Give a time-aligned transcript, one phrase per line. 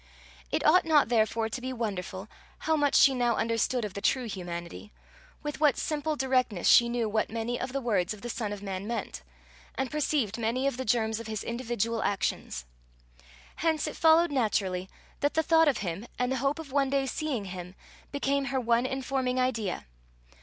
[0.51, 2.27] It ought not therefore to be wonderful
[2.61, 4.91] how much she now understood of the true humanity
[5.43, 8.63] with what simple directness she knew what many of the words of the Son of
[8.63, 9.21] Man meant,
[9.75, 12.65] and perceived many of the germs of his individual actions.
[13.57, 17.05] Hence it followed naturally that the thought of him, and the hope of one day
[17.05, 17.75] seeing him,
[18.11, 19.85] became her one informing idea.